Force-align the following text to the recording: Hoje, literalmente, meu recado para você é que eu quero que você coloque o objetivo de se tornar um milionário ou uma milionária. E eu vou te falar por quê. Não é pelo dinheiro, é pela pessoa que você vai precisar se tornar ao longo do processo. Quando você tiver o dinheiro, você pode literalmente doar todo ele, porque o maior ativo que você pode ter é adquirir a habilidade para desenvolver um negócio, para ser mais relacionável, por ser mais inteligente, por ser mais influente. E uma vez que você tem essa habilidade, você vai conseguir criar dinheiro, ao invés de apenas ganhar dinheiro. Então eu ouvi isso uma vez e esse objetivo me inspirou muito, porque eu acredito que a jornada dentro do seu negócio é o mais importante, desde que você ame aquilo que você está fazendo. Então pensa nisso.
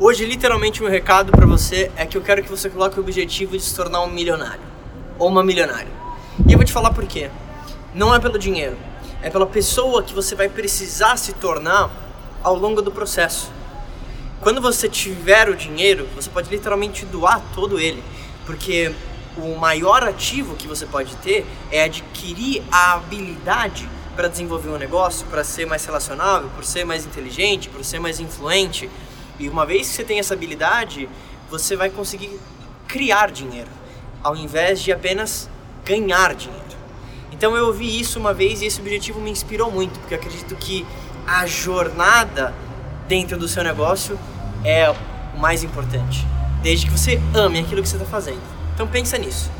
Hoje, 0.00 0.24
literalmente, 0.24 0.80
meu 0.80 0.88
recado 0.88 1.32
para 1.32 1.44
você 1.44 1.90
é 1.96 2.06
que 2.06 2.16
eu 2.16 2.22
quero 2.22 2.40
que 2.40 2.48
você 2.48 2.70
coloque 2.70 3.00
o 3.00 3.02
objetivo 3.02 3.56
de 3.56 3.62
se 3.64 3.74
tornar 3.74 4.00
um 4.02 4.06
milionário 4.08 4.60
ou 5.18 5.26
uma 5.26 5.42
milionária. 5.42 5.90
E 6.46 6.52
eu 6.52 6.56
vou 6.56 6.64
te 6.64 6.72
falar 6.72 6.92
por 6.92 7.04
quê. 7.04 7.28
Não 7.92 8.14
é 8.14 8.20
pelo 8.20 8.38
dinheiro, 8.38 8.76
é 9.20 9.28
pela 9.28 9.44
pessoa 9.44 10.04
que 10.04 10.14
você 10.14 10.36
vai 10.36 10.48
precisar 10.48 11.16
se 11.16 11.32
tornar 11.32 11.90
ao 12.44 12.54
longo 12.54 12.80
do 12.80 12.92
processo. 12.92 13.50
Quando 14.40 14.60
você 14.60 14.88
tiver 14.88 15.48
o 15.48 15.56
dinheiro, 15.56 16.06
você 16.14 16.30
pode 16.30 16.48
literalmente 16.48 17.04
doar 17.04 17.42
todo 17.52 17.80
ele, 17.80 18.00
porque 18.46 18.94
o 19.36 19.56
maior 19.56 20.04
ativo 20.04 20.54
que 20.54 20.68
você 20.68 20.86
pode 20.86 21.16
ter 21.16 21.44
é 21.72 21.82
adquirir 21.82 22.62
a 22.70 22.92
habilidade 22.92 23.88
para 24.14 24.28
desenvolver 24.28 24.68
um 24.68 24.78
negócio, 24.78 25.26
para 25.26 25.42
ser 25.42 25.66
mais 25.66 25.84
relacionável, 25.84 26.48
por 26.54 26.64
ser 26.64 26.84
mais 26.84 27.04
inteligente, 27.04 27.68
por 27.68 27.84
ser 27.84 27.98
mais 27.98 28.20
influente. 28.20 28.88
E 29.38 29.48
uma 29.48 29.64
vez 29.64 29.88
que 29.88 29.94
você 29.94 30.04
tem 30.04 30.18
essa 30.18 30.34
habilidade, 30.34 31.08
você 31.50 31.76
vai 31.76 31.90
conseguir 31.90 32.38
criar 32.86 33.30
dinheiro, 33.30 33.68
ao 34.22 34.34
invés 34.34 34.80
de 34.80 34.92
apenas 34.92 35.48
ganhar 35.84 36.34
dinheiro. 36.34 36.64
Então 37.30 37.56
eu 37.56 37.66
ouvi 37.66 38.00
isso 38.00 38.18
uma 38.18 38.34
vez 38.34 38.62
e 38.62 38.66
esse 38.66 38.80
objetivo 38.80 39.20
me 39.20 39.30
inspirou 39.30 39.70
muito, 39.70 39.98
porque 40.00 40.14
eu 40.14 40.18
acredito 40.18 40.56
que 40.56 40.84
a 41.26 41.46
jornada 41.46 42.54
dentro 43.06 43.38
do 43.38 43.46
seu 43.46 43.62
negócio 43.62 44.18
é 44.64 44.90
o 44.90 45.38
mais 45.38 45.62
importante, 45.62 46.26
desde 46.62 46.86
que 46.86 46.92
você 46.92 47.20
ame 47.34 47.60
aquilo 47.60 47.82
que 47.82 47.88
você 47.88 47.96
está 47.96 48.08
fazendo. 48.08 48.42
Então 48.74 48.86
pensa 48.86 49.16
nisso. 49.18 49.50